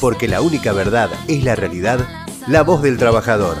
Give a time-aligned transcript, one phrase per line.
[0.00, 1.98] Porque la única verdad es la realidad,
[2.46, 3.56] la voz del trabajador.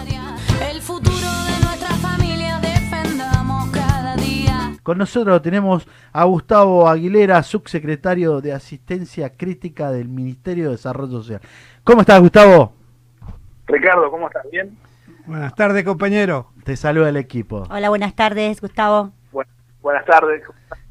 [0.70, 4.72] El futuro de nuestra familia defendamos cada día.
[4.82, 11.40] Con nosotros tenemos a Gustavo Aguilera, subsecretario de Asistencia Crítica del Ministerio de Desarrollo Social.
[11.82, 12.72] ¿Cómo estás, Gustavo?
[13.66, 14.44] Ricardo, ¿cómo estás?
[14.50, 14.76] ¿Bien?
[15.26, 16.52] Buenas tardes, compañero.
[16.64, 17.64] Te saluda el equipo.
[17.70, 19.12] Hola, buenas tardes, Gustavo.
[19.32, 19.44] Bu-
[19.82, 20.42] buenas tardes.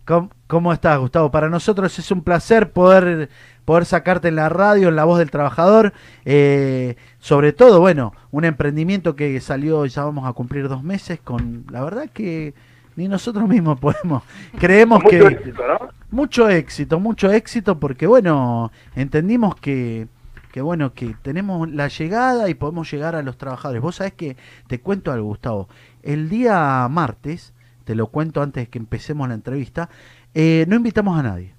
[0.05, 1.31] ¿Cómo, cómo estás, Gustavo?
[1.31, 3.29] Para nosotros es un placer poder,
[3.67, 5.91] poder sacarte en la radio, en la voz del trabajador.
[6.23, 11.65] eh, sobre todo, bueno, un emprendimiento que salió, ya vamos a cumplir dos meses, con
[11.69, 12.53] la verdad que
[12.95, 14.23] ni nosotros mismos podemos.
[14.57, 15.33] Creemos Mucho que...
[15.33, 15.89] éxito, ¿no?
[16.11, 20.07] Mucho éxito, mucho éxito, porque bueno, entendimos que,
[20.53, 23.81] que bueno, que tenemos la llegada y podemos llegar a los trabajadores.
[23.81, 24.37] Vos sabés que,
[24.67, 25.67] te cuento algo, Gustavo,
[26.03, 27.53] el día martes,
[27.83, 29.89] te lo cuento antes de que empecemos la entrevista,
[30.33, 31.56] eh, no invitamos a nadie.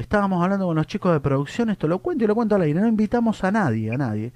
[0.00, 2.80] Estábamos hablando con los chicos de producción, esto lo cuento y lo cuento al aire,
[2.80, 4.32] no invitamos a nadie, a nadie.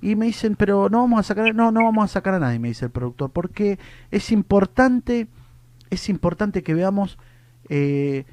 [0.00, 2.60] Y me dicen, pero no vamos a sacar, no, no vamos a sacar a nadie,
[2.60, 3.80] me dice el productor, porque
[4.12, 5.26] es importante,
[5.90, 7.18] es importante que veamos
[7.68, 8.26] eh,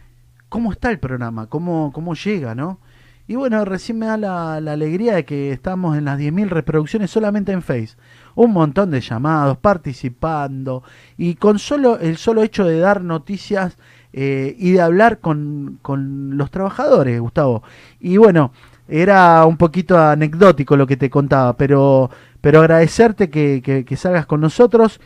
[0.48, 2.80] cómo está el programa, cómo, cómo llega, ¿no?
[3.28, 7.52] Y bueno, recién me da la, alegría de que estamos en las 10.000 reproducciones solamente
[7.52, 7.98] en Face.
[8.36, 10.84] Un montón de llamados, participando,
[11.18, 13.80] y con solo el solo hecho de dar noticias
[14.18, 17.64] eh, y de hablar con, con los trabajadores, Gustavo.
[18.00, 18.54] Y bueno,
[18.88, 24.26] era un poquito anecdótico lo que te contaba, pero, pero agradecerte que, que, que salgas
[24.26, 25.02] con nosotros.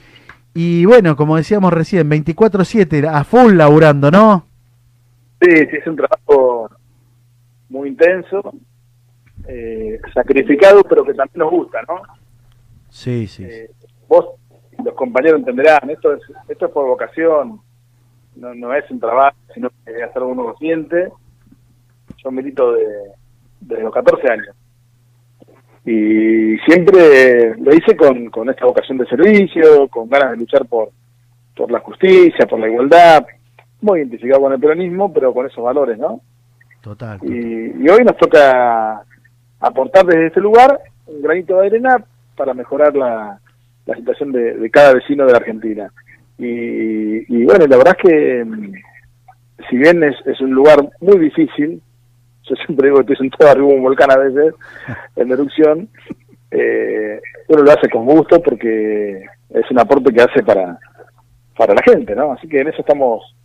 [0.54, 4.46] Y bueno, como decíamos recién, 24-7, a full laburando, ¿no?
[5.42, 6.70] Sí, sí, es un trabajo
[7.70, 8.54] muy intenso,
[9.48, 12.04] eh, sacrificado, pero que también nos gusta, ¿no?
[12.90, 13.44] Sí, sí.
[13.44, 13.72] Eh,
[14.08, 14.36] vos,
[14.84, 17.62] los compañeros entenderán, esto es, esto es por vocación,
[18.36, 21.10] no, no es un trabajo, sino que es algo uno siente.
[22.24, 22.86] Yo milito de,
[23.62, 24.56] desde los 14 años.
[25.86, 30.90] Y siempre lo hice con, con esta vocación de servicio, con ganas de luchar por,
[31.56, 33.26] por la justicia, por la igualdad,
[33.82, 36.22] muy identificado con el peronismo, pero con esos valores, ¿no?
[36.82, 37.20] Total.
[37.20, 37.34] total.
[37.34, 39.04] Y, y hoy nos toca
[39.60, 42.04] aportar desde este lugar un granito de arena
[42.36, 43.40] para mejorar la,
[43.86, 45.92] la situación de, de cada vecino de la Argentina.
[46.40, 48.74] Y, y bueno, la verdad es que mm,
[49.70, 51.82] si bien es, es un lugar muy difícil,
[52.44, 54.56] yo siempre digo que estoy sentado arriba de un volcán a veces,
[55.16, 55.90] en erupción,
[56.52, 60.80] eh, uno lo hace con gusto porque es un aporte que hace para,
[61.56, 62.32] para la gente, ¿no?
[62.32, 63.36] Así que en eso estamos,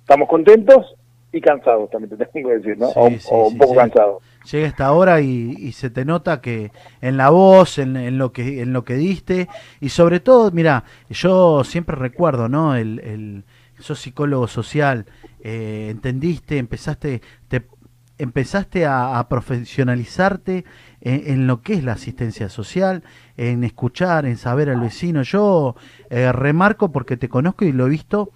[0.00, 0.94] estamos contentos
[1.32, 2.88] y cansados también te tengo que decir, ¿no?
[2.88, 3.78] Sí, o, sí, o un poco sí.
[3.78, 4.22] cansados.
[4.50, 8.32] Llega esta hora y, y se te nota que en la voz, en, en lo
[8.32, 9.48] que en lo que diste
[9.80, 12.74] y sobre todo, mira, yo siempre recuerdo, ¿no?
[12.74, 13.44] El, el
[13.82, 15.06] sos psicólogo social,
[15.40, 17.66] eh, entendiste, empezaste, te
[18.18, 20.64] empezaste a, a profesionalizarte
[21.00, 23.02] en, en, lo que es la asistencia social,
[23.36, 25.22] en escuchar, en saber al vecino.
[25.22, 25.74] Yo
[26.10, 28.30] eh, remarco porque te conozco y lo he visto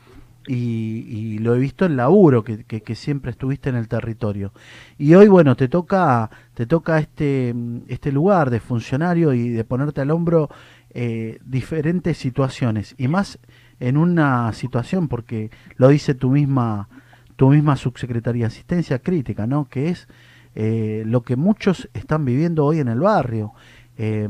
[0.47, 0.55] y,
[1.09, 4.53] y, lo he visto en laburo que, que, siempre estuviste en el territorio.
[4.97, 7.55] Y hoy bueno te toca te toca este
[7.89, 10.49] este lugar de funcionario y de ponerte al hombro
[10.91, 13.39] eh, diferentes situaciones y más
[13.81, 16.89] en una situación porque lo dice tu misma
[17.37, 20.09] tu misma subsecretaría de asistencia crítica no que es
[20.55, 23.53] eh, lo que muchos están viviendo hoy en el barrio
[23.99, 24.29] eh,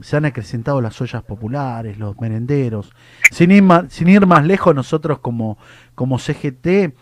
[0.00, 2.92] se han acrecentado las ollas populares, los merenderos.
[3.30, 5.56] Sin ir más, lejos, nosotros como,
[5.96, 6.94] CGT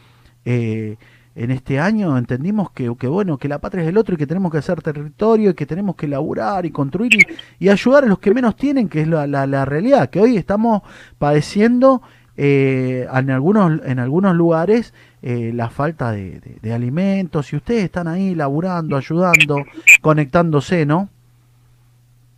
[0.44, 0.96] eh,
[1.34, 4.52] en este año entendimos que, bueno, que la patria es del otro y que tenemos
[4.52, 7.12] que hacer territorio y que tenemos que laburar y construir
[7.58, 10.82] y, ayudar a los que menos tienen, que es la, la, realidad, que hoy estamos
[11.18, 12.02] padeciendo
[12.36, 14.92] eh, en, algunos, lugares
[15.22, 19.64] eh, la falta de, de, de alimentos y ustedes están ahí laburando, ayudando,
[20.02, 21.08] conectándose, ¿no?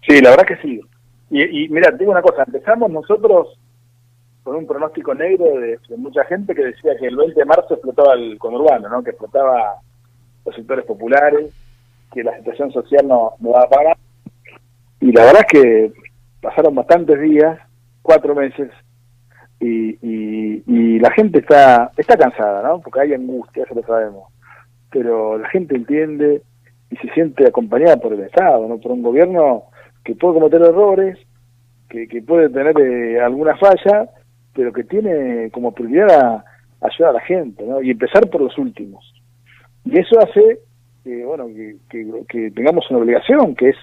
[0.06, 0.80] Sí, la verdad que sí.
[1.30, 3.58] Y, y mira, digo una cosa, empezamos nosotros
[4.44, 8.12] con un pronóstico negro de, mucha gente que decía que el 20 de marzo explotaba
[8.12, 9.02] el conurbano, ¿no?
[9.02, 9.76] que explotaba
[10.44, 11.50] los sectores populares,
[12.12, 13.96] que la situación social no, no va a parar.
[15.00, 15.92] Y la verdad es que
[16.42, 17.58] pasaron bastantes días,
[18.02, 18.70] cuatro meses,
[19.60, 22.80] y, y, y la gente está, está cansada, ¿no?
[22.80, 24.30] porque hay angustia, eso lo sabemos.
[24.90, 26.42] Pero la gente entiende
[26.90, 28.78] y se siente acompañada por el Estado, ¿no?
[28.78, 29.64] por un gobierno
[30.04, 31.18] que puede cometer errores,
[31.88, 34.10] que, que puede tener eh, alguna falla,
[34.54, 36.44] pero que tiene como prioridad
[36.80, 37.82] ayudar a la gente, ¿no?
[37.82, 39.12] Y empezar por los últimos.
[39.84, 40.60] Y eso hace,
[41.04, 41.46] eh, bueno,
[41.88, 43.76] que, tengamos una obligación, que es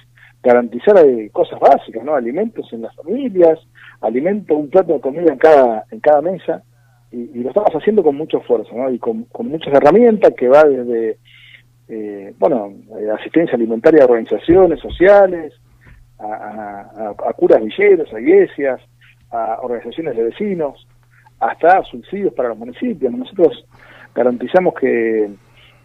[0.44, 2.16] garantizar eh, cosas básicas, ¿no?
[2.16, 3.60] Alimentos en las familias,
[4.02, 6.64] alimento, un plato de comida en cada, en cada mesa,
[7.12, 8.92] y, y lo estamos haciendo con mucho esfuerzo, ¿no?
[8.92, 11.18] Y con, con muchas herramientas que va desde
[11.92, 15.54] eh, bueno, eh, asistencia alimentaria a organizaciones sociales,
[16.24, 18.80] a, a- curas villeros, a iglesias,
[19.32, 20.88] a organizaciones de vecinos,
[21.40, 23.12] hasta subsidios para los municipios.
[23.14, 23.66] Nosotros
[24.14, 25.30] garantizamos que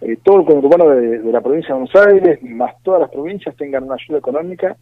[0.00, 3.56] eh, todo el conurbano de, de la provincia de Buenos Aires, más todas las provincias,
[3.56, 4.76] tengan una ayuda económica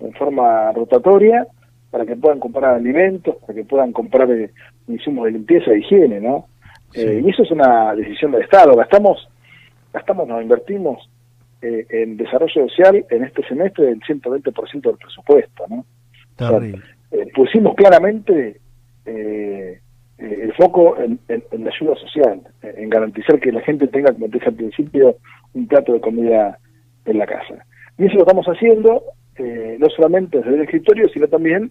[0.00, 1.46] en forma rotatoria
[1.90, 4.50] para que puedan comprar alimentos, para que puedan comprar eh,
[4.88, 6.46] insumos de limpieza e higiene, ¿no?
[6.94, 8.74] Eh, y eso es una decisión del Estado.
[8.76, 9.28] Gastamos,
[9.92, 11.08] gastamos, nos invertimos
[11.62, 15.84] eh, en desarrollo social en este semestre del 120% del presupuesto, ¿no?
[16.36, 16.82] Terrible.
[17.12, 18.60] Eh, pusimos claramente
[19.06, 19.80] eh,
[20.18, 24.12] eh, el foco en, en- en la ayuda social, en garantizar que la gente tenga,
[24.12, 25.16] como te dije al principio,
[25.54, 26.58] un plato de comida
[27.04, 27.64] en la casa.
[27.98, 29.02] Y eso lo estamos haciendo
[29.36, 31.70] eh, no solamente desde el escritorio, sino también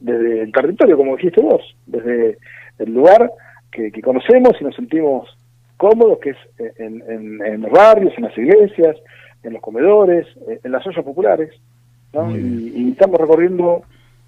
[0.00, 2.38] desde el territorio, como dijiste vos, desde
[2.78, 3.30] el lugar
[3.70, 5.28] que, que conocemos y nos sentimos
[5.76, 6.36] cómodos, que es
[6.78, 8.96] en, en- en los barrios, en las iglesias,
[9.42, 11.50] en los comedores, eh, en las ollas populares.
[12.12, 12.36] ¿no?
[12.36, 13.82] Y, y estamos recorriendo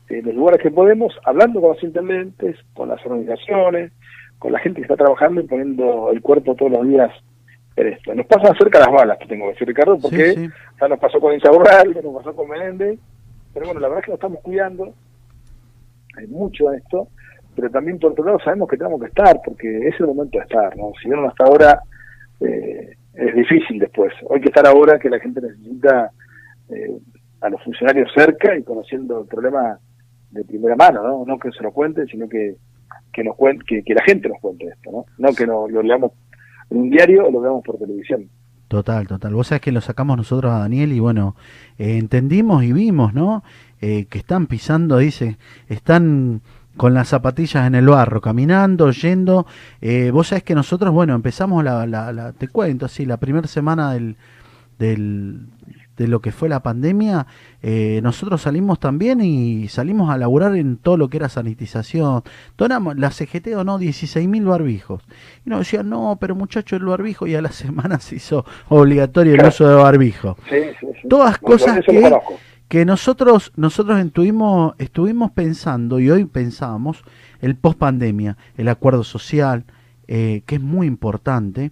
[0.08, 3.92] eh, los lugares que podemos, hablando con los intendentes, con las organizaciones,
[4.38, 7.10] con la gente que está trabajando y poniendo el cuerpo todos los días
[7.76, 8.14] en esto.
[8.14, 10.50] Nos pasan cerca las balas, te tengo que decir, Ricardo, porque Sí, sí.
[10.80, 12.98] ya nos pasó con Insaurral, nos pasó con Menéndez,
[13.54, 14.92] pero bueno, la verdad es que nos estamos cuidando,
[16.16, 17.08] hay mucho en esto,
[17.56, 20.44] pero también por otro lado sabemos que tenemos que estar, porque es el momento de
[20.44, 20.92] estar, ¿no?
[21.02, 21.82] Si no hasta ahora
[22.40, 24.12] eh, es difícil después.
[24.28, 26.10] Hoy que estar ahora que la gente necesita
[26.70, 26.98] eh,
[27.40, 29.78] a los funcionarios cerca y conociendo el problema
[30.30, 31.24] de primera mano, ¿no?
[31.26, 32.56] No que se lo cuenten, sino que
[33.12, 35.04] que nos cuen- que, que la gente nos cuente esto, ¿no?
[35.18, 36.12] No que no, lo leamos
[36.70, 38.28] en un diario o lo veamos por televisión.
[38.68, 39.34] Total, total.
[39.34, 41.36] Vos sabés que lo sacamos nosotros a Daniel y bueno,
[41.78, 43.42] eh, entendimos y vimos, ¿no?
[43.82, 45.36] Eh, que están pisando, dice,
[45.68, 46.40] están
[46.76, 49.46] con las zapatillas en el barro, caminando, yendo.
[49.80, 53.46] Eh, vos sabés que nosotros, bueno, empezamos la, la, la- te cuento, así, la primera
[53.46, 54.16] semana del,
[54.78, 55.40] del,
[55.96, 57.26] de lo que fue la pandemia,
[57.62, 62.22] eh, nosotros salimos también y salimos a laburar en todo lo que era sanitización.
[62.56, 65.02] Donamos, la CGT donó 16.000 barbijos.
[65.46, 69.34] Y nos decían, no, pero muchacho, el barbijo, y a la semana se hizo obligatorio
[69.34, 70.36] el uso de barbijo.
[70.48, 71.08] Sí, sí, sí.
[71.08, 72.12] Todas Bueno, cosas que-.
[72.72, 77.04] Que nosotros, nosotros estuvimos, estuvimos pensando y hoy pensábamos
[77.42, 79.66] el post pandemia, el acuerdo social,
[80.08, 81.70] eh, que es muy importante.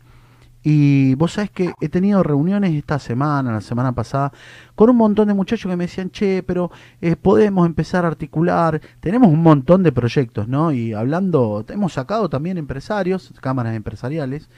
[0.63, 4.31] Y vos sabés que he tenido reuniones esta semana, la semana pasada,
[4.75, 6.71] con un montón de muchachos que me decían, che, pero
[7.01, 10.71] eh, podemos empezar a articular, tenemos un montón de proyectos, ¿no?
[10.71, 14.51] Y hablando, hemos sacado también empresarios, cámaras empresariales,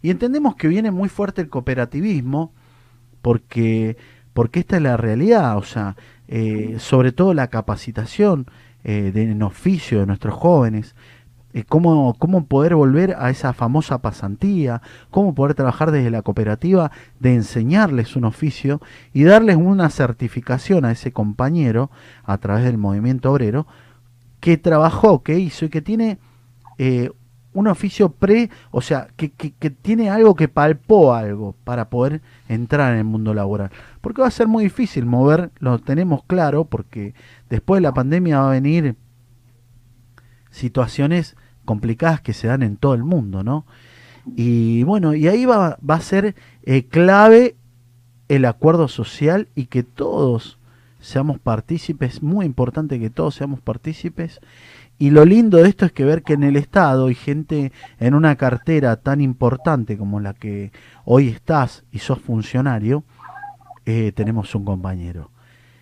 [0.00, 2.52] y entendemos que viene muy fuerte el cooperativismo,
[3.20, 3.96] porque,
[4.38, 5.96] porque esta es la realidad, o sea,
[6.28, 8.46] eh, sobre todo la capacitación
[8.84, 10.94] eh, de, en oficio de nuestros jóvenes,
[11.54, 14.80] eh, cómo, cómo poder volver a esa famosa pasantía,
[15.10, 18.80] cómo poder trabajar desde la cooperativa, de enseñarles un oficio
[19.12, 21.90] y darles una certificación a ese compañero
[22.22, 23.66] a través del movimiento obrero
[24.38, 26.18] que trabajó, que hizo y que tiene
[27.54, 32.20] un oficio pre, o sea, que, que, que tiene algo que palpó algo para poder
[32.48, 33.70] entrar en el mundo laboral.
[34.00, 37.14] Porque va a ser muy difícil mover, lo tenemos claro, porque
[37.48, 38.96] después de la pandemia va a venir
[40.50, 43.66] situaciones complicadas que se dan en todo el mundo, ¿no?
[44.36, 47.56] Y bueno, y ahí va, va a ser eh, clave
[48.28, 50.57] el acuerdo social y que todos
[51.00, 54.40] seamos partícipes, muy importante que todos seamos partícipes.
[54.98, 58.14] Y lo lindo de esto es que ver que en el Estado hay gente en
[58.14, 60.72] una cartera tan importante como la que
[61.04, 63.04] hoy estás y sos funcionario,
[63.86, 65.30] eh, tenemos un compañero.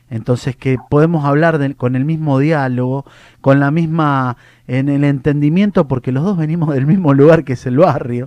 [0.09, 3.07] Entonces que podemos hablar de- con el mismo diálogo,
[3.41, 4.37] con la misma,
[4.69, 8.27] en el entendimiento, porque los dos venimos del mismo lugar que es el barrio.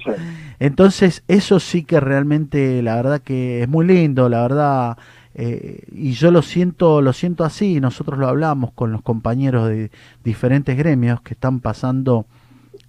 [0.60, 4.98] Entonces, eso sí que realmente, la verdad que es muy lindo, la verdad,
[5.36, 9.92] eh, y yo lo siento, lo siento así, nosotros lo hablamos con los compañeros de
[10.24, 12.26] diferentes gremios que están pasando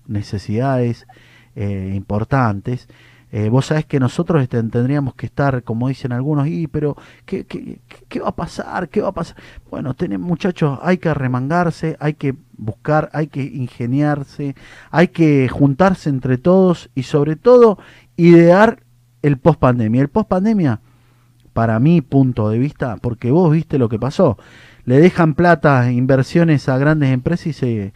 [0.06, 1.06] necesidades
[1.56, 2.88] eh, importantes.
[3.32, 7.44] Eh, vos sabés que nosotros este, tendríamos que estar, como dicen algunos, y pero ¿qué,
[7.44, 7.78] qué,
[8.09, 8.88] qué- va a pasar?
[8.88, 9.37] ¿Qué va a pasar?
[9.70, 14.56] Bueno, tenemos, muchachos, hay que arremangarse, hay que buscar, hay que ingeniarse,
[14.90, 17.78] hay que juntarse entre todos y sobre todo
[18.16, 18.82] idear
[19.23, 20.02] el post pandemia.
[20.02, 20.80] El post pandemia,
[21.52, 24.38] para mi punto de vista, porque vos viste lo que pasó,
[24.85, 27.92] le dejan plata, inversiones a grandes empresas y se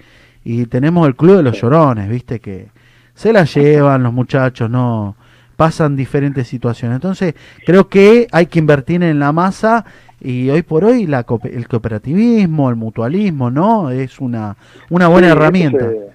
[0.47, 2.69] y tenemos el club de los llorones, viste que
[3.15, 5.17] se la llevan los muchachos, no
[5.57, 6.97] pasan diferentes situaciones.
[6.97, 7.35] Entonces,
[7.65, 9.85] creo que hay que invertir en la masa
[10.21, 13.91] y hoy por hoy la, el cooperativismo, el mutualismo, ¿no?
[13.91, 14.57] Es una,
[14.91, 15.91] una buena Sí, esto herramienta.
[15.91, 16.15] se-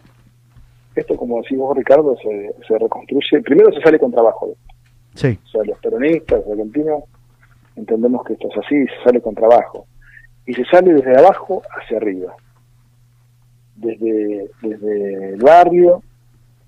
[0.96, 3.42] Esto, como decís vos, Ricardo, se, se reconstruye.
[3.42, 4.54] Primero se sale con trabajo.
[5.16, 7.04] Sí, O sea, los peronistas argentinos
[7.80, 9.86] entendemos que esto es así y se sale con trabajo.
[10.46, 12.36] Y se sale desde abajo hacia arriba.
[13.76, 16.02] Desde, desde el barrio,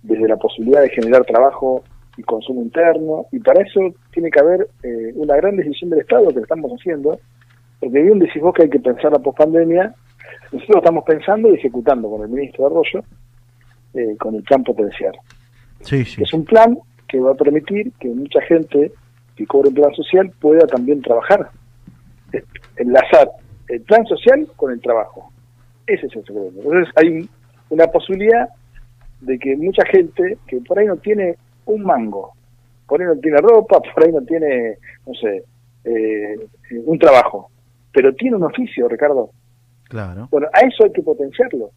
[0.02, 1.84] desde la posibilidad de generar trabajo
[2.18, 3.26] y consumo interno.
[3.32, 6.72] Y para eso tiene que haber eh, una gran decisión del Estado que lo estamos
[6.72, 7.20] haciendo.
[7.80, 9.94] Porque bien decís vos que hay que pensar la pospandemia.
[10.52, 13.04] Nosotros estamos pensando y ejecutando con el ministro Arroyo
[13.94, 15.14] eh, con el plan potencial.
[15.82, 16.22] sí, sí.
[16.24, 16.78] Es un plan
[17.08, 18.92] que va a permitir que mucha gente
[19.42, 21.50] que cobre un plan social pueda también trabajar.
[22.32, 22.44] Es-
[22.78, 23.30] Enlazar
[23.68, 25.32] el plan social con el trabajo.
[25.88, 26.52] Ese es el secreto.
[26.58, 27.30] Entonces hay un-
[27.70, 28.50] una posibilidad
[29.22, 32.32] de que mucha gente que por ahí no tiene un mango,
[32.88, 35.44] por ahí no tiene ropa, por ahí no tiene, no sé,
[35.86, 36.36] eh,
[36.86, 37.50] un trabajo,
[37.94, 39.30] pero tiene un oficio, Ricardo.
[39.90, 40.28] Claro.
[40.32, 41.72] Bueno, a eso hay que potenciarlo.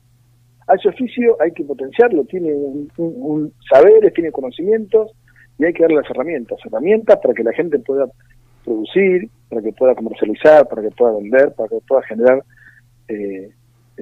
[0.67, 2.25] A ese oficio hay que potenciarlo.
[2.25, 5.13] Tiene un, un- un saberes, tiene conocimientos
[5.59, 6.59] y hay que darle las herramientas.
[6.65, 8.07] Herramientas para que la gente pueda
[8.65, 12.43] producir, para que pueda comercializar, para que pueda vender, para que pueda generar
[13.09, 13.51] eh,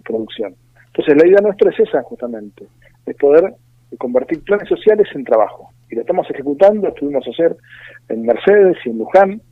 [0.04, 0.54] producción.
[0.86, 2.66] Entonces, la idea nuestra es esa, justamente,
[3.06, 3.54] es poder
[3.98, 5.70] convertir planes sociales en trabajo.
[5.90, 7.56] Y lo estamos ejecutando, estuvimos hacer
[8.08, 9.42] en Mercedes y en Luján,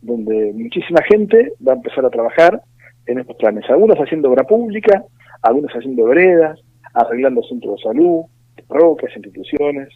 [0.00, 2.62] donde muchísima gente va a empezar a trabajar
[3.06, 3.68] en estos planes.
[3.68, 5.04] Algunos haciendo obra pública,
[5.42, 6.60] algunos haciendo veredas,
[6.94, 8.22] arreglando centros de salud,
[8.68, 9.88] parroquias, instituciones,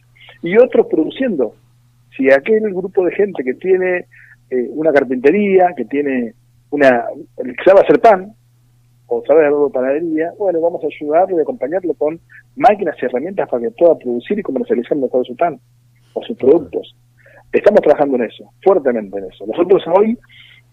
[0.42, 1.54] y otros produciendo.
[2.16, 4.06] Si aquel grupo de gente que tiene
[4.50, 6.34] eh, una carpintería, que tiene
[6.70, 7.04] una,
[7.36, 8.32] que sabe hacer pan,
[9.08, 12.18] o sabe algo de panadería, bueno, vamos a ayudarlo y acompañarlo con
[12.56, 15.60] máquinas y herramientas para que pueda producir y comercializar mejor su pan
[16.14, 16.96] o sus productos.
[17.52, 19.46] Estamos trabajando en eso, fuertemente en eso.
[19.46, 20.18] Nosotros hoy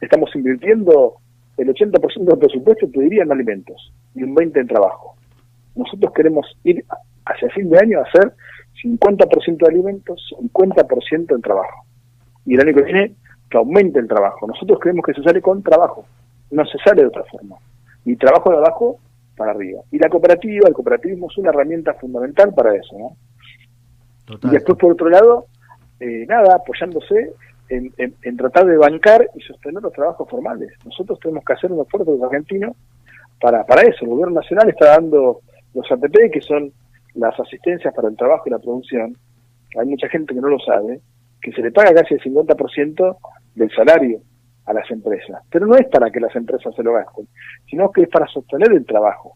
[0.02, 1.16] estamos invirtiendo
[1.58, 5.16] el 80% del presupuesto, te diría, en alimentos y un 20% en trabajo.
[5.76, 6.84] Nosotros queremos ir
[7.26, 8.34] hacia fin de año a hacer
[8.82, 11.86] 50% de alimentos, 50% en trabajo.
[12.46, 13.14] Y el año que viene,
[13.50, 14.48] que aumente el trabajo.
[14.48, 16.06] Nosotros creemos que se sale con trabajo,
[16.52, 17.56] no se sale de otra forma.
[18.06, 19.00] Y trabajo de abajo
[19.38, 19.82] para arriba.
[19.92, 23.16] Y la cooperativa, el cooperativismo es una herramienta fundamental para eso, ¿no?
[24.26, 24.52] Total.
[24.52, 25.48] Y después, por otro lado,
[26.00, 27.34] eh, nada, apoyándose
[27.70, 30.72] en, en- en tratar de bancar y sostener los trabajos formales.
[30.86, 32.76] Nosotros tenemos que hacer un esfuerzo los argentinos
[33.40, 34.00] para, para eso.
[34.04, 35.40] El gobierno nacional está dando
[35.74, 36.72] los APP, que son
[37.16, 39.16] las asistencias para el trabajo y la producción.
[39.80, 41.02] Hay mucha gente que no lo sabe,
[41.42, 43.18] que se le paga casi el 50%
[43.56, 44.22] del salario
[44.66, 45.42] a las empresas.
[45.50, 47.28] Pero no es para que las empresas se lo gasten,
[47.70, 49.36] sino que es para sostener el trabajo.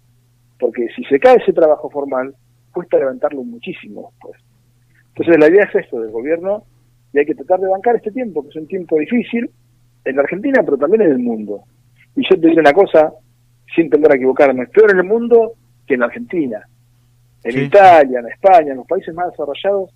[0.59, 2.33] Porque si se cae ese trabajo formal,
[2.71, 4.41] cuesta levantarlo muchísimo después.
[5.09, 6.63] Entonces la idea es esto del gobierno
[7.13, 9.49] y hay que tratar de bancar este tiempo, que es un tiempo difícil
[10.05, 11.63] en la Argentina, pero también en el mundo.
[12.15, 13.11] Y yo te diré una cosa,
[13.75, 15.53] sin tender a equivocarme, es peor en el mundo
[15.85, 16.67] que en la Argentina.
[17.47, 17.59] En Sí.
[17.61, 19.89] Italia, en España, en los países más desarrollados,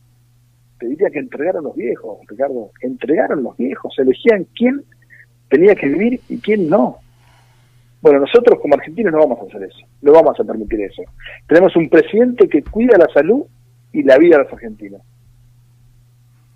[0.79, 4.83] te diría que entregaron los viejos, Ricardo, entregaron los viejos, elegían quién
[5.49, 6.97] tenía que vivir y quién no.
[8.01, 11.03] Bueno, nosotros como argentinos no vamos a hacer eso, no vamos a permitir eso.
[11.47, 13.43] Tenemos un presidente que cuida la salud
[13.91, 15.01] y la vida de los argentinos.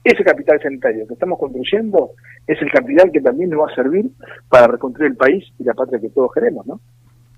[0.04, 2.12] Ese capital sanitario que estamos construyendo
[2.48, 4.10] es el capital que también nos va a servir
[4.50, 6.80] para reconstruir el país y la patria que todos queremos, ¿no?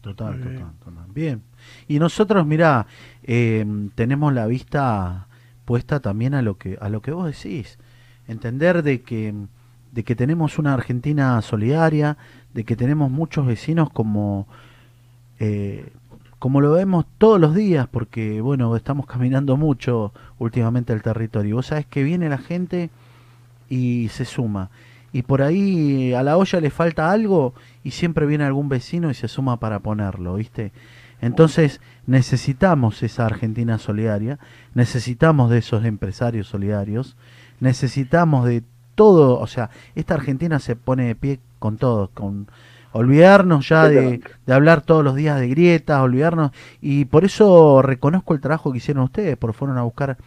[0.02, 1.06] Total, total, total.
[1.14, 1.42] Bien.
[1.88, 2.88] Y nosotros, mirá,
[3.24, 5.28] eh, tenemos la vista
[5.66, 7.78] puesta también a lo que a lo que vos decís.
[8.28, 9.34] Entender de que
[9.92, 12.18] de que tenemos una Argentina solidaria,
[12.54, 14.48] de que tenemos muchos vecinos como
[15.40, 15.92] eh,
[16.40, 21.56] como lo vemos todos los días, porque bueno, estamos caminando mucho últimamente el territorio.
[21.56, 22.90] Vos sabés que viene la gente
[23.70, 24.70] y se suma.
[25.14, 29.14] Y por ahí a la olla le falta algo y siempre viene algún vecino y
[29.14, 30.72] se suma para ponerlo, ¿viste?
[31.22, 34.40] Entonces necesitamos esa Argentina solidaria,
[34.74, 37.16] necesitamos de esos empresarios solidarios,
[37.60, 38.64] necesitamos de
[38.96, 42.48] todo, o sea, esta Argentina se pone de pie con todo, con
[42.92, 48.42] olvidarnos ya de, hablar todos los días de grietas, olvidarnos, y por eso reconozco el
[48.42, 50.18] trabajo que hicieron ustedes, porque fueron a buscar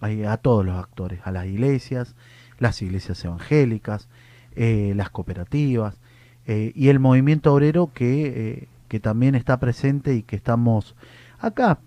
[0.00, 2.14] a todos los actores, a las iglesias,
[2.58, 4.08] las iglesias evangélicas,
[4.54, 5.96] eh, las cooperativas
[6.46, 10.94] eh, y el movimiento obrero que, eh, que también está presente y que estamos
[11.40, 11.78] acá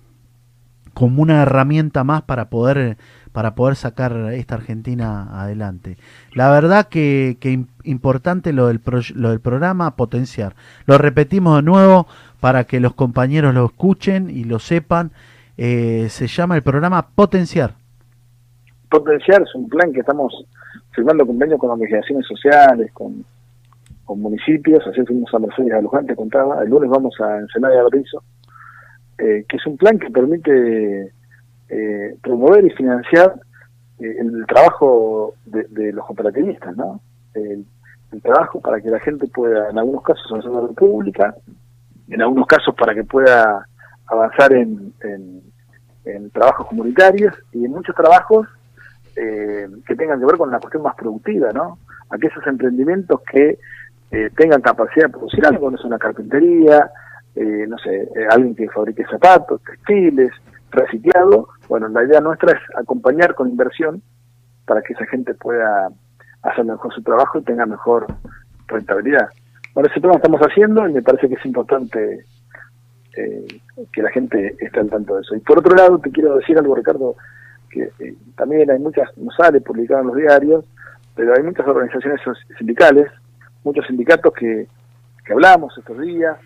[0.95, 2.97] como una herramienta más para poder
[3.31, 5.97] para poder sacar esta Argentina adelante.
[6.33, 10.55] La verdad que, que im- importante lo del, pro- lo del programa, potenciar.
[10.87, 12.07] Lo repetimos de nuevo
[12.39, 15.11] para que los compañeros lo escuchen y lo sepan.
[15.57, 17.75] Eh, se llama el programa Potenciar.
[18.89, 20.33] Potenciar es un plan que estamos
[20.91, 23.23] firmando convenios con organizaciones sociales, con,
[24.05, 27.75] con municipios, así fuimos a Mercedes a Luján, te contaba, el lunes vamos a Ensenada
[27.75, 28.23] y a Berizo,
[29.17, 31.11] eh, que es un plan que permite
[31.69, 33.35] eh, promover y financiar
[33.99, 37.01] eh, el trabajo de, los cooperativistas, ¿no?
[37.33, 37.65] El,
[38.23, 41.35] trabajo para que la gente pueda, en algunos casos, en la república,
[42.07, 43.67] en algunos casos para que pueda
[44.07, 45.41] avanzar en, en,
[46.05, 48.47] en trabajos comunitarios y en muchos trabajos
[49.15, 51.79] eh, que tengan que ver con la cuestión más productiva, ¿no?
[52.09, 53.57] Aquellos emprendimientos que
[54.15, 56.89] eh, tengan capacidad de producir algo, no es una carpintería,
[57.35, 60.31] eh, no sé, eh, alguien que fabrique zapatos, textiles,
[60.71, 61.49] reciclado.
[61.67, 64.01] Bueno, la idea nuestra es acompañar con inversión
[64.65, 65.89] para que esa gente pueda
[66.43, 68.07] hacer mejor su trabajo y tenga mejor
[68.67, 69.27] rentabilidad.
[69.73, 72.25] Bueno, ese tema estamos haciendo y me parece que es importante
[73.17, 73.47] eh,
[73.91, 75.35] que la gente esté al tanto de eso.
[75.35, 77.17] Y por otro lado, te quiero decir algo, Ricardo,
[77.69, 77.89] que
[78.37, 80.65] también hay muchas, no sale publicado en los diarios,
[81.15, 82.21] pero hay muchas organizaciones
[82.57, 83.11] sindicales,
[83.65, 84.67] muchos sindicatos que,
[85.25, 86.37] que hablamos estos días,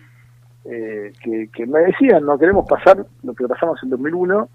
[0.64, 4.48] eh, que, que me decían, no queremos pasar lo que pasamos en 2001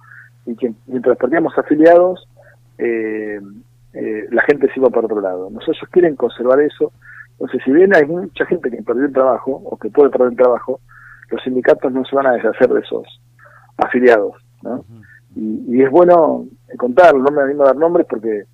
[0.47, 2.27] y que mientras perdíamos afiliados,
[2.77, 3.39] eh,
[3.93, 5.49] eh, la gente se iba para otro lado.
[5.49, 6.91] Nosotros quieren conservar eso.
[7.31, 10.37] Entonces, si bien hay mucha gente que perdió el trabajo o que puede perder el
[10.37, 10.81] trabajo,
[11.29, 13.07] los sindicatos no se van a deshacer de esos
[13.77, 14.33] afiliados.
[14.61, 14.83] ¿no?
[15.35, 16.45] y, y es bueno
[16.77, 18.45] contarlo, no me animo a dar nombres porque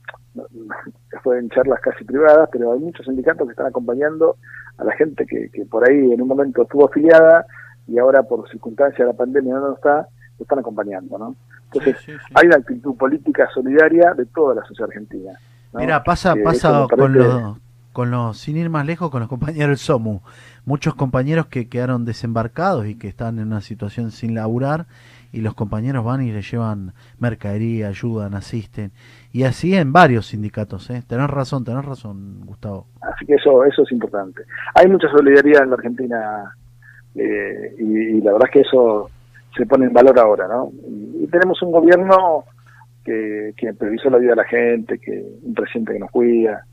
[1.11, 4.37] después en charlas casi privadas, pero hay muchos sindicatos que están acompañando
[4.77, 7.45] a la gente que, que por ahí en un momento estuvo afiliada
[7.87, 11.35] y ahora por circunstancias de la pandemia no está, lo están acompañando, ¿no?
[11.65, 12.33] Entonces, Sí, sí, sí.
[12.35, 15.31] hay una actitud política solidaria de toda la sociedad argentina.
[15.73, 15.79] ¿no?
[15.79, 17.57] Mira, pasa, Que pasa con los,
[17.93, 20.21] con los, sin ir más lejos, con los compañeros del SOMU.
[20.65, 24.85] Muchos compañeros que quedaron desembarcados y que están en una situación sin laburar,
[25.31, 28.91] y los compañeros van y les llevan mercadería, ayudan, asisten.
[29.31, 31.03] Y así en varios sindicatos, ¿eh?
[31.07, 32.87] Tenés razón, tenés razón, Gustavo.
[33.01, 34.43] Así que eso eso es importante.
[34.75, 36.53] Hay mucha solidaridad en la Argentina
[37.15, 39.09] eh, y, la verdad es que eso
[39.55, 40.71] se pone en valor ahora, ¿no?
[40.87, 42.45] Y, y tenemos un gobierno
[43.03, 46.65] que, que previsó la vida de la gente, que un presidente que nos cuida.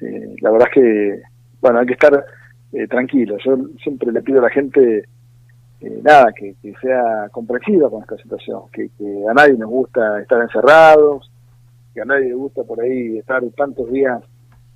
[0.00, 1.22] Eh, la verdad es que,
[1.60, 2.24] bueno, hay que estar
[2.72, 3.36] eh, tranquilo.
[3.44, 5.04] Yo siempre le pido a la gente,
[5.80, 10.20] eh, nada, que, que sea comprensiva con esta situación, que, que a nadie nos gusta
[10.20, 11.30] estar encerrados,
[11.94, 14.22] que a nadie le gusta por ahí estar tantos días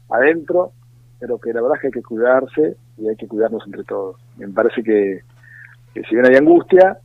[0.09, 0.73] adentro,
[1.19, 4.17] pero que la verdad es que hay que cuidarse y hay que cuidarnos entre todos.
[4.37, 5.23] Me parece que,
[5.95, 6.99] si bien hay angustia,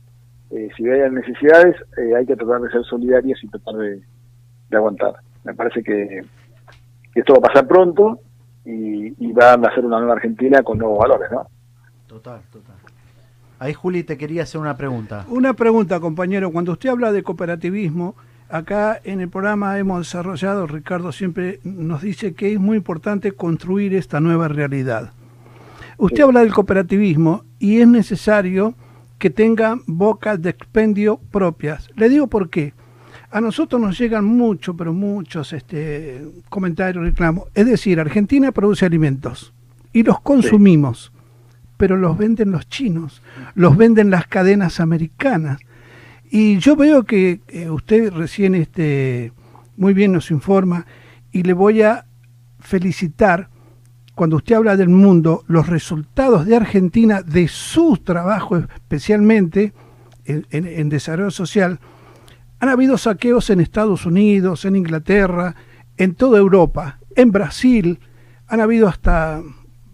[0.50, 4.02] eh, si bien hay necesidades, eh, hay que tratar de ser solidarios y tratar de,
[4.72, 5.14] aguantar.
[5.44, 6.24] Me parece que,
[7.14, 8.20] esto va a pasar pronto
[8.64, 11.48] y, y va a nacer una nueva Argentina con nuevos valores, ¿no?
[12.06, 12.76] Total, total.
[13.58, 15.26] Ahí, Juli, te quería hacer una pregunta.
[15.28, 16.50] Una pregunta, compañero.
[16.50, 18.14] Cuando usted habla de cooperativismo,
[18.48, 23.94] acá en el programa hemos desarrollado, Ricardo siempre nos dice que es muy importante construir
[23.94, 25.12] esta nueva realidad.
[25.96, 26.22] Usted Sí.
[26.22, 28.74] habla del cooperativismo y es necesario
[29.18, 31.90] que tenga bocas de expendio propias.
[31.96, 32.72] Le digo por qué.
[33.30, 37.48] A nosotros nos llegan muchos, pero muchos este, comentarios, reclamos.
[37.54, 39.52] Es decir, Argentina produce alimentos
[39.92, 41.12] y los consumimos,
[41.78, 43.22] pero los venden los chinos,
[43.54, 45.58] los venden las cadenas americanas.
[46.30, 49.32] Y yo veo que eh, usted recién este,
[49.78, 50.84] muy bien nos informa
[51.32, 52.04] y le voy a
[52.60, 53.48] felicitar
[54.14, 59.72] cuando usted habla del mundo, los resultados de Argentina, de su trabajo especialmente
[60.24, 61.78] en, desarrollo social,
[62.58, 65.54] han habido saqueos en Estados Unidos, en Inglaterra,
[65.96, 68.00] en toda Europa, en Brasil,
[68.48, 69.40] han habido hasta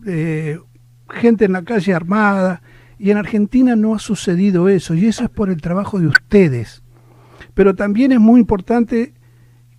[0.07, 0.59] eh,
[1.08, 2.62] gente en la calle armada,
[2.98, 6.82] y en Argentina no ha sucedido eso, y eso es por el trabajo de ustedes.
[7.54, 9.12] Pero también es muy importante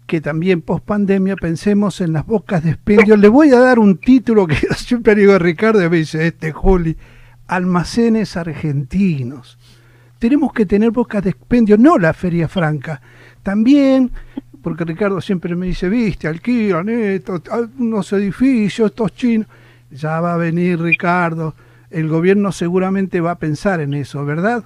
[0.06, 3.18] que también post pandemia pensemos en las bocas de expendio.
[3.18, 6.52] Le voy a dar un título que siempre digo a Ricardo, y me dice este
[6.52, 6.96] Juli,
[7.48, 9.58] almacenes argentinos.
[10.20, 13.02] Tenemos que tener bocas de expendio, no la Feria Franca.
[13.44, 14.12] También,
[14.62, 17.42] porque Ricardo siempre me dice, viste, alquilan esto,
[17.78, 19.48] unos edificios, estos chinos.
[19.92, 21.56] Ya va a venir Ricardo,
[21.90, 24.64] el gobierno seguramente va a pensar en eso, ¿verdad?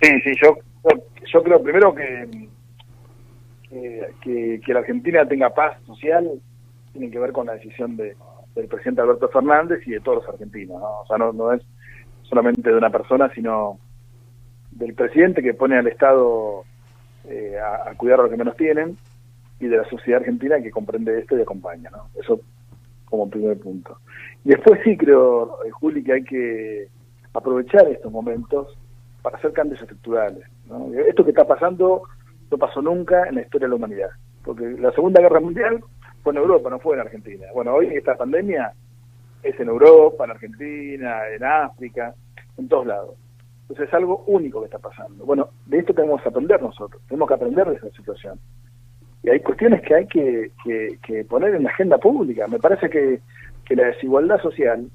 [0.00, 0.58] Sí, sí, yo,
[1.32, 2.48] yo, creo primero que,
[4.20, 6.28] que la Argentina tenga paz social
[6.92, 8.14] tiene que ver con la decisión de,
[8.54, 11.00] del presidente Alberto Fernández y de todos los argentinos, ¿no?
[11.00, 11.62] O sea, no, no es
[12.22, 13.78] solamente de una persona, sino
[14.70, 16.64] del presidente que pone al Estado
[17.28, 18.96] eh, a, a cuidar a los que menos tienen
[19.60, 22.08] y de la sociedad argentina que comprende esto y acompaña, ¿no?
[22.20, 22.40] Eso
[23.12, 23.98] como primer punto.
[24.42, 26.88] Después sí creo, eh, Juli, que hay que
[27.34, 28.74] aprovechar estos momentos
[29.20, 30.48] para hacer cambios estructurales.
[30.66, 30.90] ¿no?
[30.94, 32.04] Esto que está pasando
[32.50, 34.08] no pasó nunca en la historia de la humanidad,
[34.42, 35.84] porque la Segunda Guerra Mundial
[36.22, 37.46] fue en Europa, no fue en Argentina.
[37.54, 38.72] Bueno, hoy esta pandemia
[39.42, 42.14] es en Europa, en Argentina, en África,
[42.56, 43.14] en todos lados.
[43.62, 45.26] Entonces es algo único que está pasando.
[45.26, 48.40] Bueno, de esto tenemos que aprender nosotros, tenemos que aprender de esa situación.
[49.22, 50.50] Y hay cuestiones que hay que,
[51.02, 52.46] que- poner en la agenda pública.
[52.48, 53.20] Me parece que,
[53.64, 54.88] que la desigualdad social,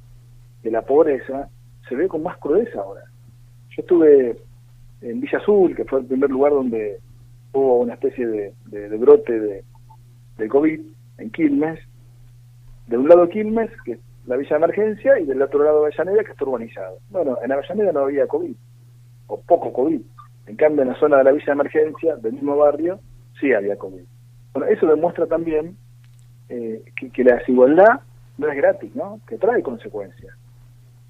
[0.64, 1.50] de la pobreza,
[1.88, 3.04] se ve con más crudeza ahora.
[3.70, 4.38] Yo estuve
[5.02, 7.00] en Villa Azul, que fue el primer lugar donde
[7.54, 9.64] hubo una especie de, brote de,
[10.38, 10.82] de COVID
[11.20, 11.80] en Quilmes.
[12.88, 16.24] De un lado Quilmes, que es la villa de emergencia, y del otro lado Avellaneda,
[16.24, 16.98] que está urbanizado.
[17.10, 18.56] Bueno, en Avellaneda no había COVID,
[19.28, 20.02] o poco COVID.
[20.48, 23.00] En cambio, en la zona de la villa de emergencia, del mismo barrio,
[23.40, 24.04] sí había COVID.
[24.58, 25.78] Bueno, eso demuestra también
[26.50, 26.82] eh,
[27.14, 28.00] que, la desigualdad
[28.40, 29.20] no es gratis, ¿no?
[29.28, 30.36] Que trae consecuencias.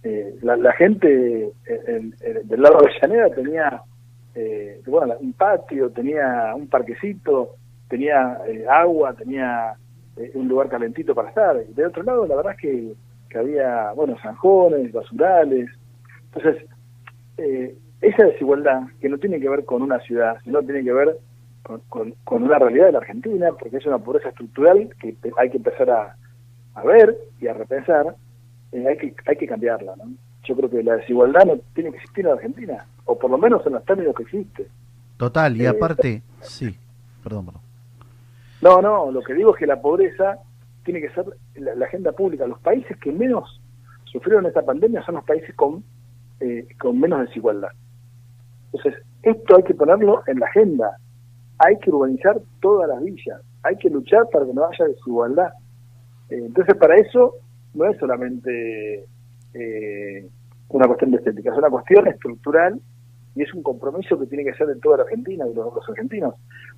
[0.04, 1.52] Eh, la, gente eh,
[1.88, 3.82] el- el- del lado de Avellaneda tenía
[4.36, 7.56] eh, bueno, un patio, tenía un parquecito,
[7.88, 8.38] tenía
[8.70, 9.76] agua, tenía
[10.34, 11.56] un lugar calentito para estar.
[11.70, 12.60] Y de otro lado, la verdad es
[13.30, 15.70] que, había, bueno, zanjones, basurales.
[16.34, 16.66] Entonces,
[18.02, 21.18] esa desigualdad, que no tiene que ver con una ciudad, sino tiene que ver
[21.64, 25.50] con, con, con una realidad de la Argentina, porque es una pobreza estructural que hay
[25.50, 26.16] que empezar a,
[26.76, 28.16] a ver y a repensar,
[28.72, 29.96] eh, hay, que, hay que cambiarla.
[29.98, 30.06] ¿no?
[30.44, 33.66] Yo creo que la desigualdad no tiene que existir en Argentina, o por lo menos
[33.66, 34.68] en los términos que existe.
[35.18, 36.78] Total, y Eh, aparte, sí,
[37.24, 37.62] perdón, perdón.
[38.62, 40.40] No, no, lo que digo es que la pobreza
[40.84, 42.48] tiene que ser la, la agenda pública.
[42.48, 43.60] Los países que menos
[44.06, 45.84] sufrieron esta pandemia son los países con,
[46.40, 47.70] eh, con menos desigualdad.
[48.72, 50.98] Entonces, esto hay que ponerlo en la agenda.
[51.60, 53.42] Hay que urbanizar todas las villas.
[53.64, 55.50] Hay que luchar para que no haya desigualdad.
[56.30, 57.36] Eh, entonces, para eso
[57.74, 59.06] no es solamente
[59.54, 60.28] eh,
[60.70, 62.80] una cuestión de estética, es una cuestión estructural
[63.36, 66.36] y es un compromiso que tiene que ser de toda la Argentina, de los, argentinos.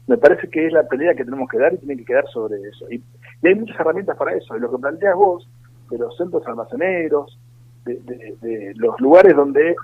[0.08, 2.58] Me parece que es la pelea que tenemos que dar y tiene que quedar sobre
[2.62, 2.86] eso.
[2.92, 2.96] Y,
[3.42, 4.56] y hay muchas herramientas para eso.
[4.56, 5.48] Y lo que planteas vos,
[5.90, 7.40] de los centros almaceneros,
[7.86, 9.76] de, de- de los lugares donde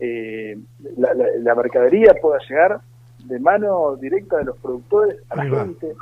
[0.00, 0.58] eh,
[0.96, 2.80] la, la- la mercadería pueda llegar
[3.24, 5.92] de mano directa de los productores a la Ahí gente.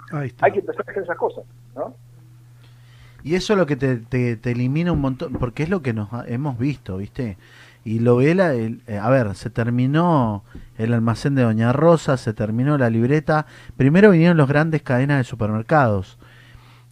[0.40, 1.44] Hay que empezar a hacer esas cosas,
[1.76, 1.94] ¿no?
[3.22, 5.92] Y eso es lo que te, te- te elimina un montón, porque es lo que
[5.92, 7.36] nos ha- hemos visto, ¿viste?
[7.84, 10.42] Y lo ve la, el- eh, a ver, se terminó
[10.78, 13.46] el almacén de Doña Rosa, se terminó la libreta.
[13.76, 16.18] Primero vinieron los grandes cadenas de supermercados,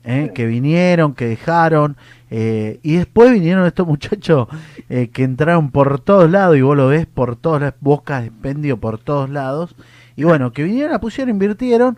[0.05, 0.31] ¿eh?
[0.35, 1.97] que vinieron, que dejaron,
[2.31, 4.49] eh, y después vinieron estos muchachos
[4.91, 8.29] eh, que entraron por todos lados, y vos lo ves por todas las bocas de
[8.29, 9.75] expendio por todos lados.
[10.19, 11.97] Y bueno, que vinieron, la pusieron, invirtieron,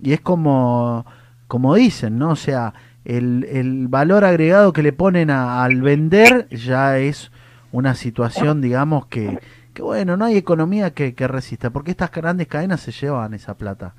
[0.00, 1.04] y es como,
[1.48, 2.30] como dicen, ¿no?
[2.30, 2.72] O sea,
[3.04, 7.32] el, el valor agregado que le ponen a- al vender ya es
[7.72, 9.40] una situación, digamos, que,
[9.74, 13.54] que bueno, no hay economía que, que resista, porque estas grandes cadenas se llevan esa
[13.54, 13.94] plata,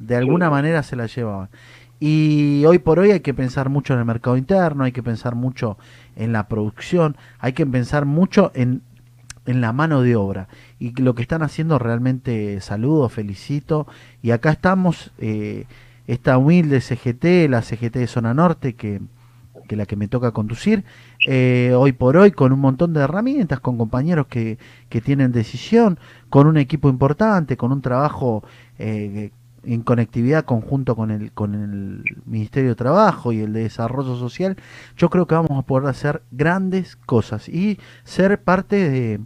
[0.00, 1.50] de alguna manera se la llevaban.
[2.00, 5.36] Y hoy por hoy hay que pensar mucho en el mercado interno, hay que pensar
[5.36, 5.78] mucho
[6.16, 8.82] en la producción, hay que pensar mucho en,
[9.46, 10.48] en la mano de obra.
[10.78, 13.86] Y lo que están haciendo realmente saludo, felicito.
[14.22, 15.66] Y acá estamos, eh,
[16.06, 19.00] esta humilde CGT, la CGT de Zona Norte, que,
[19.68, 20.84] que la que me toca conducir,
[21.26, 25.98] eh, hoy por hoy con un montón de herramientas, con compañeros que, que tienen decisión,
[26.30, 28.44] con un equipo importante, con un trabajo
[28.78, 29.30] eh,
[29.66, 34.56] en conectividad conjunto con el, con el Ministerio de Trabajo y el de Desarrollo Social,
[34.96, 39.20] yo creo que vamos a poder hacer grandes cosas y ser parte de,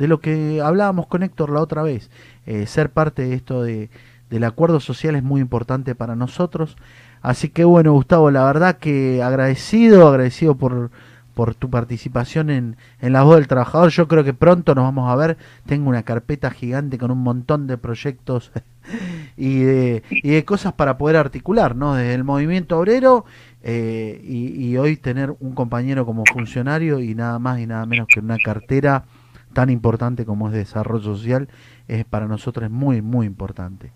[0.00, 2.10] de lo que hablábamos con Héctor la otra vez,
[2.46, 3.90] eh, ser parte de esto de,
[4.30, 6.78] del acuerdo social es muy importante para nosotros.
[7.20, 10.90] Así que bueno, Gustavo, la verdad que agradecido, agradecido por,
[11.34, 13.90] por tu participación en, en La Voz del Trabajador.
[13.90, 15.36] Yo creo que pronto nos vamos a ver.
[15.66, 18.52] Tengo una carpeta gigante con un montón de proyectos
[19.36, 21.94] y de, y de cosas para poder articular, ¿no?
[21.94, 23.26] Desde el movimiento obrero
[23.62, 28.08] eh, y, y hoy tener un compañero como funcionario y nada más y nada menos
[28.08, 29.04] que una cartera
[29.52, 31.48] tan importante como es de desarrollo social,
[31.88, 33.92] es para nosotros es muy, muy importante.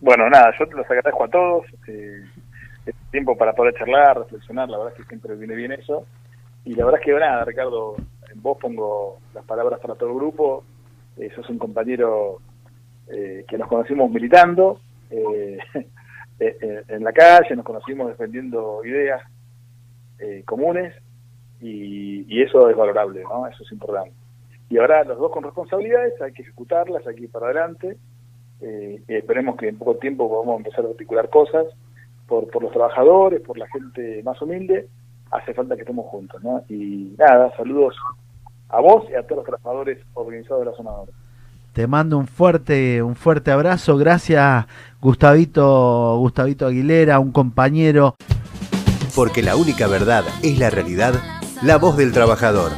[0.00, 1.66] Bueno, nada, yo te los agradezco a todos.
[1.88, 2.24] Eh,
[2.86, 6.04] este tiempo para poder charlar, reflexionar, la verdad es que siempre viene bien eso.
[6.64, 7.96] Y la verdad es que nada, Ricardo,
[8.32, 10.64] en vos pongo las palabras para todo el grupo.
[11.16, 12.40] Eh, sos un compañero
[13.08, 15.58] eh, que nos conocimos militando eh,
[16.40, 19.22] eh, en la calle, nos conocimos defendiendo ideas
[20.46, 20.94] comunes
[21.60, 23.46] y, y eso es valorable, ¿no?
[23.46, 24.12] Eso es importante.
[24.68, 27.96] Y ahora los dos con responsabilidades, hay que ejecutarlas, hay que ir para adelante.
[28.60, 31.66] Eh, y esperemos que en poco tiempo podamos empezar a articular cosas
[32.26, 34.88] por, por los trabajadores, por la gente más humilde.
[35.30, 36.62] Hace falta que estemos juntos, ¿no?
[36.68, 37.94] Y nada, saludos
[38.68, 41.12] a vos y a todos los trabajadores organizados de la zona norte.
[41.72, 43.98] Te mando un fuerte, un fuerte abrazo.
[43.98, 44.66] Gracias,
[45.00, 48.16] Gustavito, Gustavito Aguilera, un compañero.
[49.14, 51.14] Porque la única verdad es la realidad,
[51.62, 52.72] la voz del trabajador.